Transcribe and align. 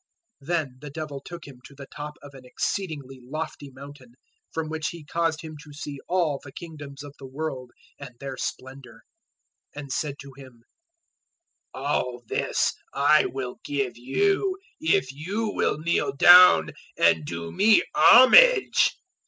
'"004:008 0.41 0.47
Then 0.47 0.77
the 0.81 0.89
Devil 0.89 1.21
took 1.23 1.45
Him 1.47 1.59
to 1.63 1.75
the 1.75 1.85
top 1.95 2.15
of 2.23 2.33
an 2.33 2.43
exceedingly 2.43 3.19
lofty 3.21 3.69
mountain, 3.69 4.15
from 4.51 4.67
which 4.67 4.87
he 4.87 5.03
caused 5.05 5.41
Him 5.41 5.55
to 5.63 5.71
see 5.73 5.99
all 6.07 6.39
the 6.43 6.51
Kingdoms 6.51 7.03
of 7.03 7.13
the 7.19 7.27
world 7.27 7.69
and 7.99 8.17
their 8.19 8.35
splendour, 8.35 9.03
004:009 9.75 9.81
and 9.83 9.91
said 9.91 10.15
to 10.17 10.33
Him, 10.37 10.63
"All 11.75 12.23
this 12.25 12.73
I 12.91 13.27
will 13.27 13.59
give 13.63 13.95
you, 13.95 14.57
if 14.79 15.11
you 15.11 15.51
will 15.53 15.77
kneel 15.77 16.13
down 16.13 16.71
and 16.97 17.23
do 17.23 17.51
me 17.51 17.83
homage." 17.93 18.97